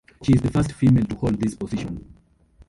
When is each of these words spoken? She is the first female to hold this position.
She 0.23 0.31
is 0.33 0.41
the 0.41 0.49
first 0.49 0.71
female 0.71 1.05
to 1.05 1.15
hold 1.15 1.39
this 1.39 1.53
position. 1.53 2.11